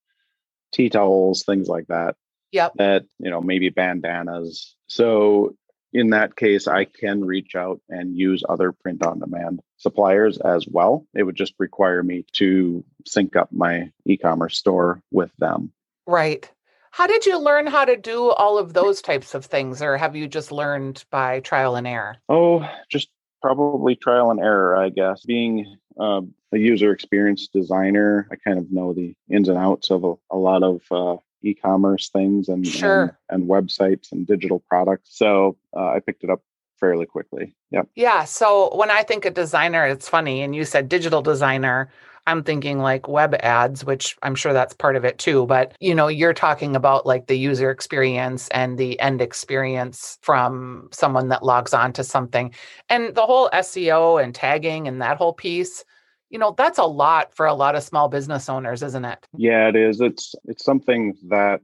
tea 0.73 0.89
towels, 0.89 1.45
things 1.45 1.69
like 1.69 1.87
that. 1.89 2.17
Yep. 2.53 2.75
That, 2.77 3.05
you 3.19 3.31
know, 3.31 3.41
maybe 3.41 3.69
bandanas. 3.71 4.75
So 4.87 5.55
in 5.93 6.11
that 6.11 6.37
case, 6.37 6.69
I 6.69 6.85
can 6.85 7.25
reach 7.25 7.55
out 7.55 7.81
and 7.89 8.17
use 8.17 8.43
other 8.49 8.73
print 8.73 9.05
on 9.05 9.21
demand 9.21 9.61
suppliers 9.77 10.39
as 10.39 10.67
well. 10.69 11.07
It 11.15 11.25
would 11.25 11.37
just 11.37 11.55
require 11.59 12.03
me 12.03 12.25
to 12.35 12.85
sync 13.07 13.37
up 13.37 13.53
my 13.53 13.91
e 14.05 14.17
commerce 14.17 14.57
store 14.57 15.03
with 15.11 15.31
them. 15.39 15.73
Right. 16.07 16.50
How 16.93 17.07
did 17.07 17.25
you 17.25 17.39
learn 17.39 17.67
how 17.67 17.85
to 17.85 17.97
do 17.97 18.31
all 18.31 18.59
of 18.59 18.73
those 18.73 19.00
types 19.00 19.35
of 19.35 19.47
things, 19.47 19.81
or 19.81 19.97
have 19.97 20.17
you 20.17 20.27
just 20.27 20.50
learned 20.50 21.05
by 21.11 21.41
trial 21.41 21.77
and 21.77 21.87
error? 21.87 22.17
Oh, 22.29 22.69
just 22.91 23.09
probably 23.41 23.95
trial 23.95 24.31
and 24.33 24.41
error, 24.41 24.77
I 24.77 24.89
guess. 24.89 25.25
Being 25.25 25.77
uh, 25.99 26.23
a 26.52 26.59
user 26.59 26.92
experience 26.92 27.49
designer, 27.49 28.28
I 28.30 28.37
kind 28.37 28.59
of 28.59 28.71
know 28.73 28.92
the 28.92 29.14
ins 29.28 29.49
and 29.49 29.59
outs 29.59 29.90
of 29.90 30.04
a, 30.04 30.14
a 30.30 30.37
lot 30.37 30.62
of 30.62 30.83
uh, 30.90 31.16
e-commerce 31.42 32.09
things 32.09 32.49
and, 32.49 32.66
sure. 32.66 33.16
and, 33.28 33.42
and 33.42 33.50
websites 33.50 34.12
and 34.12 34.26
digital 34.26 34.61
products. 34.69 35.16
So 35.16 35.57
uh, 35.76 35.90
I 35.90 36.00
picked 36.00 36.25
it 36.25 36.30
up 36.30 36.42
fairly 36.78 37.07
quickly. 37.07 37.54
Yep. 37.71 37.88
Yeah. 37.95 38.25
So 38.25 38.75
when 38.75 38.90
I 38.90 39.02
think 39.02 39.25
a 39.25 39.30
designer, 39.30 39.87
it's 39.87 40.09
funny, 40.09 40.42
and 40.42 40.57
you 40.57 40.64
said 40.64 40.88
digital 40.88 41.23
designer. 41.23 41.90
I'm 42.26 42.45
thinking 42.45 42.78
like 42.78 43.09
web 43.09 43.35
ads, 43.40 43.85
which 43.85 44.16
I'm 44.23 44.35
sure 44.35 44.52
that's 44.52 44.75
part 44.75 44.95
of 44.95 45.04
it 45.04 45.19
too. 45.19 45.47
But 45.47 45.75
you 45.80 45.95
know, 45.95 46.09
you're 46.09 46.35
talking 46.35 46.76
about 46.76 47.07
like 47.07 47.26
the 47.26 47.38
user 47.38 47.71
experience 47.71 48.49
and 48.49 48.78
the 48.78 48.99
end 49.00 49.21
experience 49.21 50.19
from 50.21 50.88
someone 50.92 51.28
that 51.28 51.42
logs 51.42 51.75
on 51.75 51.92
to 51.95 52.04
something. 52.04 52.54
And 52.88 53.14
the 53.14 53.26
whole 53.26 53.49
SEO 53.50 54.23
and 54.23 54.35
tagging 54.35 54.87
and 54.87 55.00
that 55.00 55.16
whole 55.16 55.33
piece, 55.33 55.85
you 56.31 56.39
know 56.39 56.55
that's 56.57 56.79
a 56.79 56.85
lot 56.85 57.35
for 57.35 57.47
a 57.47 57.55
lot 57.55 57.75
of 57.75 57.83
small 57.83 58.09
business 58.09 58.49
owners 58.49 58.83
isn't 58.83 59.05
it? 59.05 59.27
Yeah 59.37 59.69
it 59.69 59.77
is. 59.77 60.01
It's 60.01 60.35
it's 60.45 60.65
something 60.65 61.15
that 61.29 61.61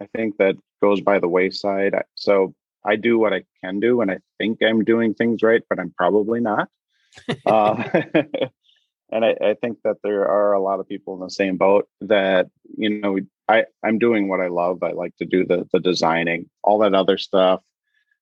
i 0.00 0.06
think 0.14 0.36
that 0.38 0.56
goes 0.82 1.00
by 1.00 1.18
the 1.18 1.28
wayside. 1.28 1.94
So 2.16 2.54
i 2.84 2.96
do 2.96 3.18
what 3.18 3.32
i 3.32 3.44
can 3.62 3.78
do 3.78 4.00
and 4.00 4.10
i 4.10 4.18
think 4.38 4.58
i'm 4.60 4.82
doing 4.82 5.14
things 5.14 5.40
right 5.40 5.62
but 5.70 5.78
i'm 5.78 5.94
probably 5.96 6.40
not. 6.40 6.68
Uh, 7.46 7.84
and 9.12 9.24
I, 9.24 9.36
I, 9.40 9.54
think 9.60 9.78
that 9.84 9.98
there 10.02 10.26
are 10.26 10.54
a 10.54 10.62
lot 10.62 10.80
of 10.80 10.88
people 10.88 11.12
in 11.12 11.20
the 11.20 11.28
same 11.28 11.58
boat 11.58 11.86
that 12.00 12.48
you 12.76 13.00
know 13.00 13.18
i 13.48 13.64
i'm 13.84 13.98
doing 13.98 14.28
what 14.28 14.40
i 14.40 14.48
love. 14.48 14.82
I 14.82 14.92
like 14.92 15.16
to 15.18 15.26
do 15.26 15.44
the 15.46 15.68
the 15.72 15.80
designing 15.80 16.50
all 16.64 16.78
that 16.78 16.94
other 16.94 17.18
stuff. 17.18 17.60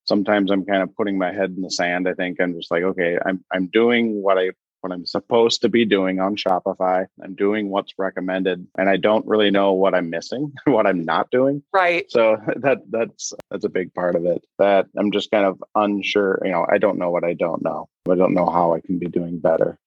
Sometimes 0.04 0.50
i'm 0.50 0.66
kind 0.66 0.82
of 0.82 0.94
putting 0.96 1.16
my 1.16 1.32
head 1.32 1.54
in 1.56 1.62
the 1.62 1.70
sand 1.70 2.08
i 2.08 2.14
think 2.14 2.40
i'm 2.40 2.54
just 2.54 2.70
like 2.70 2.82
okay 2.82 3.18
i'm 3.24 3.44
i'm 3.52 3.68
doing 3.68 4.22
what 4.22 4.38
i 4.38 4.50
what 4.80 4.92
I'm 4.92 5.06
supposed 5.06 5.62
to 5.62 5.68
be 5.68 5.84
doing 5.84 6.20
on 6.20 6.36
Shopify. 6.36 7.06
I'm 7.22 7.34
doing 7.34 7.70
what's 7.70 7.94
recommended 7.98 8.66
and 8.76 8.88
I 8.88 8.96
don't 8.96 9.26
really 9.26 9.50
know 9.50 9.72
what 9.72 9.94
I'm 9.94 10.10
missing, 10.10 10.52
what 10.64 10.86
I'm 10.86 11.04
not 11.04 11.30
doing. 11.30 11.62
Right. 11.72 12.10
So 12.10 12.36
that 12.56 12.78
that's 12.90 13.32
that's 13.50 13.64
a 13.64 13.70
big 13.70 13.94
part 13.94 14.16
of 14.16 14.24
it. 14.24 14.44
That 14.58 14.86
I'm 14.96 15.12
just 15.12 15.30
kind 15.30 15.46
of 15.46 15.62
unsure, 15.74 16.40
you 16.44 16.50
know, 16.50 16.66
I 16.70 16.78
don't 16.78 16.98
know 16.98 17.10
what 17.10 17.24
I 17.24 17.34
don't 17.34 17.62
know. 17.62 17.88
I 18.10 18.14
don't 18.14 18.34
know 18.34 18.48
how 18.48 18.74
I 18.74 18.80
can 18.80 18.98
be 18.98 19.06
doing 19.06 19.38
better. 19.38 19.78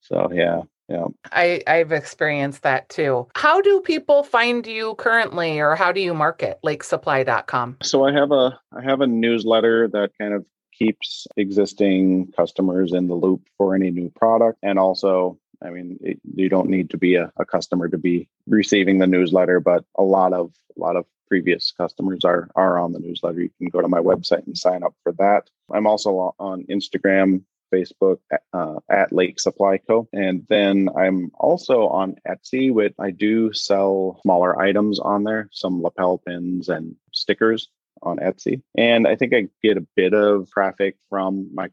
So 0.00 0.30
yeah. 0.32 0.62
Yeah. 0.88 1.06
I, 1.32 1.62
I've 1.66 1.92
experienced 1.92 2.62
that 2.64 2.90
too. 2.90 3.26
How 3.34 3.62
do 3.62 3.80
people 3.80 4.22
find 4.22 4.66
you 4.66 4.94
currently 4.96 5.58
or 5.58 5.74
how 5.76 5.92
do 5.92 6.00
you 6.00 6.12
market 6.12 6.58
lakesupply.com? 6.62 7.78
So 7.82 8.04
I 8.04 8.12
have 8.12 8.30
a 8.32 8.58
I 8.70 8.82
have 8.82 9.00
a 9.00 9.06
newsletter 9.06 9.88
that 9.88 10.10
kind 10.20 10.34
of 10.34 10.44
keeps 10.76 11.26
existing 11.36 12.32
customers 12.36 12.92
in 12.92 13.08
the 13.08 13.14
loop 13.14 13.42
for 13.56 13.74
any 13.74 13.90
new 13.90 14.10
product. 14.10 14.58
And 14.62 14.78
also, 14.78 15.38
I 15.62 15.70
mean, 15.70 15.98
it, 16.02 16.20
you 16.34 16.48
don't 16.48 16.68
need 16.68 16.90
to 16.90 16.98
be 16.98 17.16
a, 17.16 17.32
a 17.36 17.44
customer 17.44 17.88
to 17.88 17.98
be 17.98 18.28
receiving 18.46 18.98
the 18.98 19.06
newsletter, 19.06 19.60
but 19.60 19.84
a 19.96 20.02
lot 20.02 20.32
of 20.32 20.52
a 20.76 20.80
lot 20.80 20.96
of 20.96 21.06
previous 21.28 21.72
customers 21.72 22.24
are 22.24 22.48
are 22.54 22.78
on 22.78 22.92
the 22.92 22.98
newsletter. 22.98 23.42
You 23.42 23.50
can 23.58 23.68
go 23.68 23.80
to 23.80 23.88
my 23.88 24.00
website 24.00 24.46
and 24.46 24.56
sign 24.56 24.82
up 24.82 24.94
for 25.02 25.12
that. 25.12 25.48
I'm 25.72 25.86
also 25.86 26.34
on 26.38 26.64
Instagram, 26.64 27.42
Facebook 27.72 28.18
uh, 28.52 28.76
at 28.88 29.12
Lake 29.12 29.40
Supply 29.40 29.78
Co. 29.78 30.08
And 30.12 30.46
then 30.48 30.88
I'm 30.96 31.30
also 31.34 31.88
on 31.88 32.16
Etsy, 32.28 32.72
which 32.72 32.94
I 32.98 33.10
do 33.10 33.52
sell 33.52 34.20
smaller 34.22 34.60
items 34.60 35.00
on 35.00 35.24
there, 35.24 35.48
some 35.52 35.82
lapel 35.82 36.18
pins 36.18 36.68
and 36.68 36.96
stickers 37.12 37.68
on 38.02 38.18
Etsy. 38.18 38.62
And 38.76 39.06
I 39.06 39.16
think 39.16 39.34
I 39.34 39.48
get 39.62 39.76
a 39.76 39.86
bit 39.96 40.14
of 40.14 40.50
traffic 40.50 40.96
from 41.08 41.48
my 41.54 41.68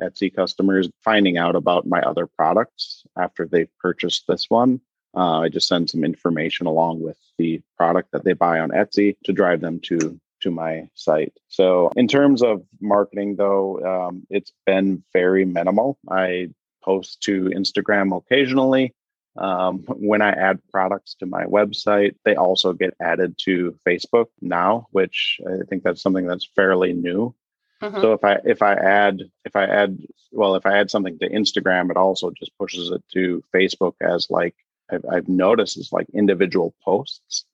Etsy 0.00 0.34
customers 0.34 0.88
finding 1.02 1.38
out 1.38 1.56
about 1.56 1.86
my 1.86 2.00
other 2.00 2.26
products 2.26 3.04
after 3.16 3.46
they've 3.46 3.70
purchased 3.78 4.24
this 4.28 4.46
one. 4.48 4.80
Uh, 5.16 5.40
I 5.40 5.48
just 5.48 5.68
send 5.68 5.88
some 5.88 6.04
information 6.04 6.66
along 6.66 7.00
with 7.00 7.16
the 7.38 7.62
product 7.78 8.12
that 8.12 8.24
they 8.24 8.34
buy 8.34 8.60
on 8.60 8.70
Etsy 8.70 9.16
to 9.24 9.32
drive 9.32 9.60
them 9.60 9.80
to 9.84 10.20
to 10.42 10.50
my 10.50 10.86
site. 10.94 11.32
So 11.48 11.90
in 11.96 12.08
terms 12.08 12.42
of 12.42 12.62
marketing, 12.80 13.36
though, 13.36 13.80
um, 13.84 14.26
it's 14.28 14.52
been 14.66 15.02
very 15.14 15.46
minimal. 15.46 15.98
I 16.10 16.50
post 16.84 17.22
to 17.22 17.46
Instagram 17.46 18.16
occasionally. 18.16 18.94
Um, 19.38 19.80
when 19.88 20.22
I 20.22 20.30
add 20.30 20.60
products 20.70 21.14
to 21.20 21.26
my 21.26 21.44
website, 21.44 22.14
they 22.24 22.36
also 22.36 22.72
get 22.72 22.94
added 23.00 23.36
to 23.44 23.78
Facebook 23.86 24.26
now, 24.40 24.88
which 24.92 25.40
I 25.46 25.64
think 25.68 25.82
that's 25.82 26.02
something 26.02 26.26
that's 26.26 26.48
fairly 26.56 26.92
new. 26.92 27.34
Mm-hmm. 27.82 28.00
So 28.00 28.12
if 28.14 28.24
I 28.24 28.38
if 28.44 28.62
I 28.62 28.74
add 28.74 29.22
if 29.44 29.54
I 29.54 29.64
add 29.64 29.98
well 30.32 30.54
if 30.54 30.64
I 30.64 30.78
add 30.78 30.90
something 30.90 31.18
to 31.18 31.28
Instagram, 31.28 31.90
it 31.90 31.96
also 31.98 32.30
just 32.30 32.56
pushes 32.58 32.90
it 32.90 33.04
to 33.12 33.44
Facebook 33.54 33.94
as 34.00 34.28
like 34.30 34.54
I've, 34.90 35.04
I've 35.10 35.28
noticed 35.28 35.76
is 35.76 35.92
like 35.92 36.06
individual 36.14 36.74
posts. 36.82 37.44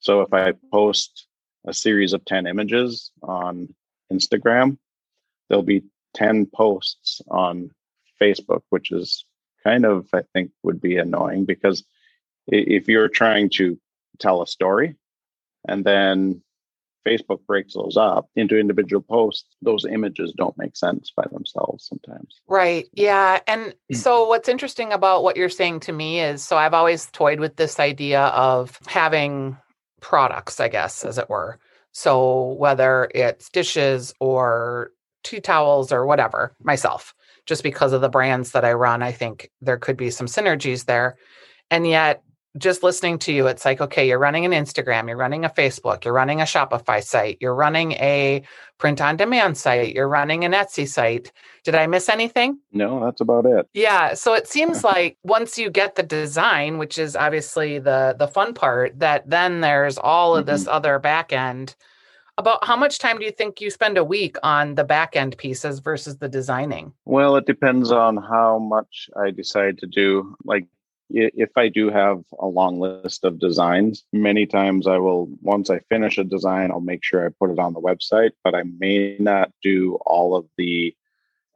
So 0.00 0.22
if 0.22 0.32
I 0.32 0.52
post 0.72 1.26
a 1.66 1.74
series 1.74 2.14
of 2.14 2.24
ten 2.24 2.46
images 2.46 3.10
on 3.22 3.74
Instagram, 4.10 4.78
there'll 5.48 5.62
be 5.62 5.84
ten 6.14 6.46
posts 6.46 7.20
on 7.28 7.70
Facebook, 8.20 8.62
which 8.70 8.92
is 8.92 9.25
kind 9.66 9.84
of, 9.84 10.06
I 10.12 10.22
think, 10.32 10.52
would 10.62 10.80
be 10.80 10.96
annoying 10.96 11.44
because 11.44 11.84
if 12.46 12.86
you're 12.88 13.08
trying 13.08 13.50
to 13.56 13.78
tell 14.20 14.40
a 14.40 14.46
story 14.46 14.94
and 15.66 15.84
then 15.84 16.42
Facebook 17.06 17.44
breaks 17.46 17.74
those 17.74 17.96
up 17.96 18.28
into 18.36 18.58
individual 18.58 19.02
posts, 19.02 19.44
those 19.62 19.84
images 19.84 20.32
don't 20.36 20.56
make 20.56 20.76
sense 20.76 21.12
by 21.16 21.24
themselves 21.32 21.86
sometimes. 21.86 22.40
Right. 22.46 22.86
Yeah. 22.92 23.40
And 23.46 23.74
hmm. 23.90 23.96
so, 23.96 24.28
what's 24.28 24.48
interesting 24.48 24.92
about 24.92 25.22
what 25.22 25.36
you're 25.36 25.48
saying 25.48 25.80
to 25.80 25.92
me 25.92 26.20
is 26.20 26.42
so 26.42 26.56
I've 26.56 26.74
always 26.74 27.06
toyed 27.12 27.40
with 27.40 27.56
this 27.56 27.80
idea 27.80 28.22
of 28.22 28.78
having 28.86 29.56
products, 30.00 30.60
I 30.60 30.68
guess, 30.68 31.04
as 31.04 31.18
it 31.18 31.28
were. 31.28 31.58
So, 31.92 32.52
whether 32.58 33.08
it's 33.14 33.50
dishes 33.50 34.14
or 34.20 34.90
tea 35.24 35.40
towels 35.40 35.92
or 35.92 36.06
whatever, 36.06 36.54
myself 36.62 37.14
just 37.46 37.62
because 37.62 37.92
of 37.92 38.00
the 38.00 38.08
brands 38.08 38.52
that 38.52 38.64
I 38.64 38.72
run, 38.72 39.02
I 39.02 39.12
think 39.12 39.50
there 39.60 39.78
could 39.78 39.96
be 39.96 40.10
some 40.10 40.26
synergies 40.26 40.84
there. 40.84 41.16
And 41.70 41.86
yet, 41.86 42.22
just 42.58 42.82
listening 42.82 43.18
to 43.18 43.32
you, 43.32 43.46
it's 43.46 43.64
like, 43.64 43.80
okay, 43.80 44.08
you're 44.08 44.18
running 44.18 44.44
an 44.44 44.52
Instagram, 44.52 45.08
you're 45.08 45.16
running 45.16 45.44
a 45.44 45.50
Facebook, 45.50 46.04
you're 46.04 46.14
running 46.14 46.40
a 46.40 46.44
Shopify 46.44 47.02
site, 47.02 47.38
you're 47.40 47.54
running 47.54 47.92
a 47.92 48.42
print 48.78 49.00
on 49.00 49.16
demand 49.16 49.58
site, 49.58 49.94
you're 49.94 50.08
running 50.08 50.44
an 50.44 50.52
Etsy 50.52 50.88
site. 50.88 51.32
Did 51.64 51.74
I 51.74 51.86
miss 51.86 52.08
anything? 52.08 52.58
No, 52.72 53.04
that's 53.04 53.20
about 53.20 53.46
it. 53.46 53.68
Yeah. 53.74 54.14
So 54.14 54.34
it 54.34 54.48
seems 54.48 54.84
like 54.84 55.18
once 55.22 55.58
you 55.58 55.70
get 55.70 55.96
the 55.96 56.02
design, 56.02 56.78
which 56.78 56.98
is 56.98 57.14
obviously 57.14 57.78
the 57.78 58.16
the 58.18 58.28
fun 58.28 58.54
part, 58.54 58.98
that 59.00 59.28
then 59.28 59.60
there's 59.60 59.98
all 59.98 60.36
of 60.36 60.46
mm-hmm. 60.46 60.52
this 60.52 60.66
other 60.66 60.98
back 60.98 61.32
end 61.32 61.76
about 62.38 62.64
how 62.64 62.76
much 62.76 62.98
time 62.98 63.18
do 63.18 63.24
you 63.24 63.30
think 63.30 63.60
you 63.60 63.70
spend 63.70 63.96
a 63.96 64.04
week 64.04 64.36
on 64.42 64.74
the 64.74 64.84
back 64.84 65.16
end 65.16 65.36
pieces 65.38 65.78
versus 65.78 66.18
the 66.18 66.28
designing? 66.28 66.92
Well, 67.04 67.36
it 67.36 67.46
depends 67.46 67.90
on 67.90 68.16
how 68.16 68.58
much 68.58 69.08
I 69.16 69.30
decide 69.30 69.78
to 69.78 69.86
do. 69.86 70.36
Like 70.44 70.66
if 71.08 71.50
I 71.56 71.68
do 71.68 71.90
have 71.90 72.22
a 72.38 72.46
long 72.46 72.80
list 72.80 73.24
of 73.24 73.38
designs, 73.38 74.04
many 74.12 74.44
times 74.44 74.86
I 74.86 74.98
will, 74.98 75.28
once 75.40 75.70
I 75.70 75.78
finish 75.88 76.18
a 76.18 76.24
design, 76.24 76.70
I'll 76.70 76.80
make 76.80 77.04
sure 77.04 77.24
I 77.24 77.30
put 77.30 77.50
it 77.50 77.58
on 77.58 77.72
the 77.72 77.80
website, 77.80 78.32
but 78.42 78.54
I 78.54 78.64
may 78.64 79.16
not 79.18 79.50
do 79.62 79.98
all 80.04 80.36
of 80.36 80.46
the 80.58 80.94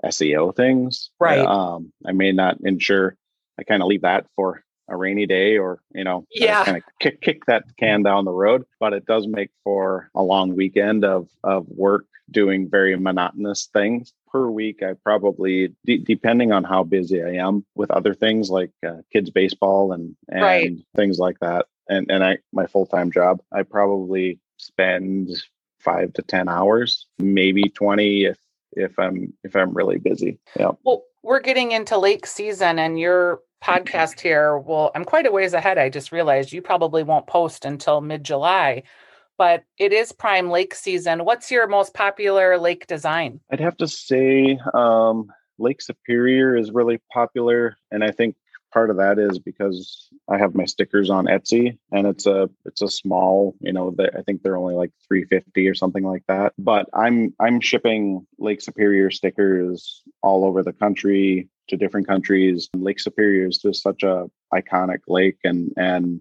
SEO 0.04 0.54
things. 0.54 1.10
Right. 1.18 1.40
Um, 1.40 1.92
I 2.06 2.12
may 2.12 2.32
not 2.32 2.58
ensure, 2.62 3.16
I 3.58 3.64
kind 3.64 3.82
of 3.82 3.88
leave 3.88 4.02
that 4.02 4.26
for 4.36 4.62
a 4.90 4.96
rainy 4.96 5.26
day 5.26 5.56
or, 5.56 5.80
you 5.94 6.04
know, 6.04 6.26
yeah. 6.32 6.64
kind 6.64 6.76
of 6.76 6.82
kick, 6.98 7.20
kick 7.20 7.46
that 7.46 7.64
can 7.78 8.02
down 8.02 8.24
the 8.24 8.32
road, 8.32 8.64
but 8.78 8.92
it 8.92 9.06
does 9.06 9.26
make 9.26 9.50
for 9.64 10.10
a 10.14 10.22
long 10.22 10.54
weekend 10.56 11.04
of, 11.04 11.28
of 11.44 11.66
work 11.68 12.04
doing 12.30 12.68
very 12.70 12.96
monotonous 12.96 13.68
things 13.72 14.12
per 14.30 14.48
week 14.48 14.84
i 14.84 14.92
probably 15.02 15.74
depending 15.84 16.52
on 16.52 16.62
how 16.62 16.84
busy 16.84 17.20
i 17.20 17.30
am 17.30 17.64
with 17.74 17.90
other 17.90 18.14
things 18.14 18.48
like 18.50 18.70
uh, 18.86 18.98
kids 19.12 19.30
baseball 19.30 19.90
and 19.90 20.14
and 20.28 20.42
Right. 20.42 20.76
things 20.94 21.18
like 21.18 21.40
that 21.40 21.66
and 21.88 22.08
and 22.08 22.22
i 22.22 22.38
my 22.52 22.66
full-time 22.68 23.10
job 23.10 23.40
i 23.52 23.64
probably 23.64 24.38
spend 24.58 25.28
5 25.80 26.12
to 26.12 26.22
10 26.22 26.48
hours 26.48 27.06
maybe 27.18 27.64
20 27.64 28.26
if 28.26 28.38
if 28.76 28.96
i'm 28.96 29.32
if 29.42 29.56
i'm 29.56 29.74
really 29.74 29.98
busy 29.98 30.38
yeah 30.56 30.70
Well, 30.84 31.02
we're 31.24 31.40
getting 31.40 31.72
into 31.72 31.98
lake 31.98 32.26
season 32.26 32.78
and 32.78 32.96
your 33.00 33.40
podcast 33.62 34.20
here, 34.20 34.58
well, 34.58 34.90
I'm 34.94 35.04
quite 35.04 35.26
a 35.26 35.32
ways 35.32 35.52
ahead. 35.52 35.78
I 35.78 35.88
just 35.88 36.12
realized 36.12 36.52
you 36.52 36.62
probably 36.62 37.02
won't 37.02 37.26
post 37.26 37.64
until 37.64 38.00
mid 38.00 38.24
July, 38.24 38.84
but 39.38 39.64
it 39.78 39.92
is 39.92 40.12
prime 40.12 40.50
lake 40.50 40.74
season. 40.74 41.24
What's 41.24 41.50
your 41.50 41.66
most 41.66 41.94
popular 41.94 42.58
lake 42.58 42.86
design? 42.86 43.40
I'd 43.50 43.60
have 43.60 43.76
to 43.78 43.88
say 43.88 44.58
um, 44.74 45.32
Lake 45.58 45.82
Superior 45.82 46.56
is 46.56 46.70
really 46.70 47.00
popular, 47.12 47.76
and 47.90 48.02
I 48.02 48.10
think 48.10 48.36
part 48.72 48.90
of 48.90 48.98
that 48.98 49.18
is 49.18 49.38
because 49.38 50.08
I 50.28 50.38
have 50.38 50.54
my 50.54 50.64
stickers 50.64 51.10
on 51.10 51.26
Etsy, 51.26 51.78
and 51.92 52.06
it's 52.06 52.26
a 52.26 52.48
it's 52.64 52.82
a 52.82 52.88
small, 52.88 53.56
you 53.60 53.72
know, 53.72 53.94
I 54.16 54.22
think 54.22 54.42
they're 54.42 54.56
only 54.56 54.74
like 54.74 54.92
three 55.06 55.24
fifty 55.24 55.68
or 55.68 55.74
something 55.74 56.04
like 56.04 56.24
that. 56.28 56.52
But 56.58 56.88
I'm 56.94 57.34
I'm 57.40 57.60
shipping 57.60 58.26
Lake 58.38 58.60
Superior 58.60 59.10
stickers 59.10 60.02
all 60.22 60.44
over 60.44 60.62
the 60.62 60.72
country 60.72 61.48
to 61.70 61.76
different 61.76 62.06
countries. 62.06 62.68
Lake 62.74 63.00
Superior 63.00 63.46
is 63.48 63.58
just 63.58 63.82
such 63.82 64.02
a 64.02 64.30
iconic 64.52 65.00
lake, 65.08 65.38
and 65.44 65.72
and 65.76 66.20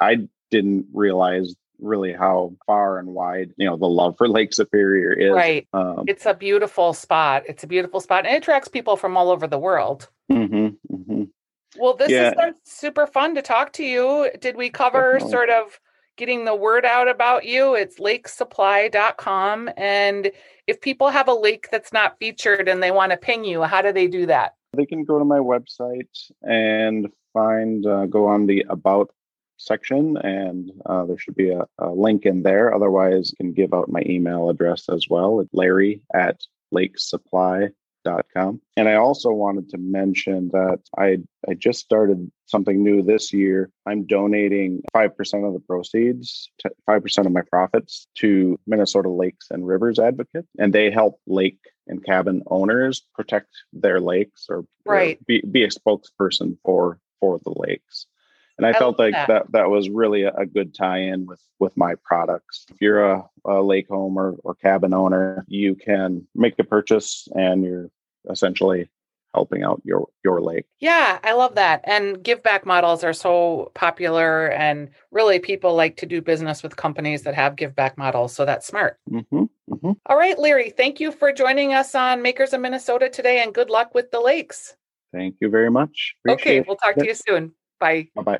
I 0.00 0.28
didn't 0.50 0.86
realize 0.92 1.54
really 1.80 2.12
how 2.12 2.52
far 2.66 2.98
and 2.98 3.08
wide 3.08 3.52
you 3.56 3.66
know 3.66 3.76
the 3.76 3.86
love 3.86 4.14
for 4.18 4.28
Lake 4.38 4.52
Superior 4.52 5.12
is. 5.12 5.32
Right. 5.32 5.66
Um, 5.72 6.04
It's 6.06 6.26
a 6.26 6.34
beautiful 6.34 6.92
spot. 6.92 7.44
It's 7.48 7.64
a 7.64 7.66
beautiful 7.66 8.00
spot 8.00 8.26
and 8.26 8.34
it 8.34 8.38
attracts 8.38 8.68
people 8.68 8.96
from 8.96 9.16
all 9.16 9.30
over 9.30 9.46
the 9.46 9.58
world. 9.58 10.08
mhm, 10.30 10.76
mhm. 10.92 11.30
Well, 11.78 11.94
this 11.94 12.10
Yeah. 12.10 12.24
has 12.24 12.34
been 12.34 12.54
super 12.64 13.06
fun 13.06 13.34
to 13.36 13.42
talk 13.42 13.72
to 13.74 13.84
you. 13.84 14.28
Did 14.40 14.56
we 14.56 14.68
cover 14.70 15.12
Definitely. 15.14 15.30
sort 15.30 15.50
of 15.50 15.80
getting 16.16 16.44
the 16.44 16.54
word 16.54 16.84
out 16.84 17.08
about 17.08 17.46
you? 17.46 17.74
It's 17.74 17.98
lakesupply.com. 17.98 19.70
And 19.76 20.30
if 20.66 20.80
people 20.80 21.08
have 21.08 21.28
a 21.28 21.34
lake 21.34 21.68
that's 21.70 21.92
not 21.92 22.18
featured 22.18 22.68
and 22.68 22.82
they 22.82 22.90
want 22.90 23.12
to 23.12 23.16
ping 23.16 23.44
you, 23.44 23.62
how 23.62 23.80
do 23.82 23.92
they 23.92 24.06
do 24.06 24.26
that? 24.26 24.54
They 24.72 24.86
can 24.86 25.04
go 25.04 25.18
to 25.18 25.24
my 25.24 25.38
website 25.38 26.30
and 26.42 27.08
find 27.32 27.84
uh, 27.86 28.06
go 28.06 28.26
on 28.26 28.46
the 28.46 28.64
about 28.68 29.10
section, 29.56 30.16
and 30.16 30.70
uh, 30.86 31.04
there 31.04 31.18
should 31.18 31.34
be 31.34 31.50
a, 31.50 31.66
a 31.78 31.90
link 31.90 32.24
in 32.24 32.42
there. 32.42 32.74
Otherwise, 32.74 33.32
can 33.36 33.52
give 33.52 33.74
out 33.74 33.90
my 33.90 34.02
email 34.06 34.48
address 34.48 34.88
as 34.88 35.06
well. 35.08 35.40
at 35.40 35.48
Larry 35.52 36.02
at 36.14 36.40
lakesupply.com. 36.74 38.60
And 38.76 38.88
I 38.88 38.94
also 38.94 39.30
wanted 39.30 39.68
to 39.70 39.78
mention 39.78 40.48
that 40.52 40.80
I 40.96 41.18
I 41.48 41.54
just 41.54 41.80
started 41.80 42.30
something 42.46 42.82
new 42.82 43.02
this 43.02 43.32
year. 43.32 43.70
I'm 43.86 44.06
donating 44.06 44.82
5% 44.94 45.46
of 45.46 45.52
the 45.52 45.60
proceeds, 45.60 46.50
to 46.60 46.70
5% 46.88 47.26
of 47.26 47.32
my 47.32 47.42
profits 47.42 48.06
to 48.16 48.58
Minnesota 48.66 49.08
Lakes 49.08 49.48
and 49.50 49.66
Rivers 49.66 49.98
Advocate, 49.98 50.46
and 50.58 50.72
they 50.72 50.90
help 50.90 51.20
lake 51.26 51.58
and 51.90 52.04
cabin 52.04 52.42
owners 52.46 53.02
protect 53.14 53.48
their 53.72 54.00
lakes 54.00 54.46
or, 54.48 54.58
or 54.58 54.66
Right. 54.84 55.26
be, 55.26 55.42
be 55.42 55.64
a 55.64 55.68
spokesperson 55.68 56.56
for 56.64 56.98
for 57.20 57.38
the 57.44 57.52
lakes. 57.54 58.06
And 58.56 58.66
I, 58.66 58.70
I 58.70 58.72
felt 58.74 58.98
like 58.98 59.12
that. 59.12 59.28
that. 59.28 59.52
that 59.52 59.70
was 59.70 59.88
really 59.88 60.22
a, 60.24 60.32
a 60.34 60.46
good 60.46 60.74
tie-in 60.74 61.26
with 61.26 61.42
with 61.58 61.76
my 61.76 61.94
products. 62.02 62.66
If 62.70 62.80
you're 62.80 63.04
a, 63.04 63.24
a 63.44 63.60
lake 63.62 63.88
home 63.88 64.18
or, 64.18 64.36
or 64.44 64.54
cabin 64.54 64.94
owner, 64.94 65.44
you 65.48 65.74
can 65.74 66.26
make 66.34 66.58
a 66.58 66.64
purchase 66.64 67.28
and 67.34 67.64
you're 67.64 67.90
essentially 68.28 68.88
helping 69.34 69.62
out 69.62 69.80
your 69.84 70.08
your 70.24 70.40
lake. 70.40 70.66
Yeah, 70.80 71.18
I 71.22 71.32
love 71.32 71.54
that. 71.56 71.82
And 71.84 72.22
give 72.22 72.42
back 72.42 72.66
models 72.66 73.04
are 73.04 73.12
so 73.12 73.70
popular. 73.74 74.48
And 74.48 74.90
really, 75.10 75.38
people 75.38 75.74
like 75.74 75.96
to 75.98 76.06
do 76.06 76.20
business 76.20 76.62
with 76.62 76.76
companies 76.76 77.22
that 77.22 77.34
have 77.34 77.56
give 77.56 77.74
back 77.74 77.96
models. 77.98 78.34
So 78.34 78.44
that's 78.44 78.66
smart. 78.66 78.98
hmm 79.08 79.22
hmm 79.30 79.92
All 80.06 80.16
right, 80.16 80.38
Larry, 80.38 80.70
thank 80.70 81.00
you 81.00 81.12
for 81.12 81.32
joining 81.32 81.74
us 81.74 81.94
on 81.94 82.22
Makers 82.22 82.52
of 82.52 82.60
Minnesota 82.60 83.08
today 83.08 83.42
and 83.42 83.54
good 83.54 83.70
luck 83.70 83.94
with 83.94 84.10
the 84.10 84.20
lakes. 84.20 84.76
Thank 85.12 85.36
you 85.40 85.48
very 85.48 85.70
much. 85.70 86.14
okay, 86.28 86.60
we'll 86.66 86.76
talk 86.76 86.96
to 86.96 87.06
you 87.06 87.14
soon. 87.14 87.52
Bye. 87.80 88.08
Bye 88.14 88.22
bye. 88.22 88.38